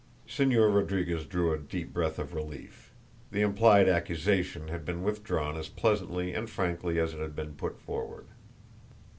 Señor 0.27 0.73
Rodriguez 0.73 1.25
drew 1.27 1.53
a 1.53 1.59
deep 1.59 1.93
breath 1.93 2.17
of 2.17 2.33
relief. 2.33 2.89
The 3.29 3.41
implied 3.41 3.87
accusation 3.87 4.67
had 4.69 4.83
been 4.83 5.03
withdrawn 5.03 5.55
as 5.55 5.69
pleasantly 5.69 6.33
and 6.33 6.49
frankly 6.49 6.97
as 6.97 7.13
it 7.13 7.19
had 7.19 7.35
been 7.35 7.53
put 7.53 7.77
forward. 7.79 8.25